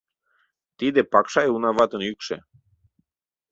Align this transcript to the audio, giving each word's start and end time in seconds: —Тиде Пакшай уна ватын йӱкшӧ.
—Тиде 0.77 1.01
Пакшай 1.11 1.47
уна 1.55 1.71
ватын 1.77 2.01
йӱкшӧ. 2.07 2.37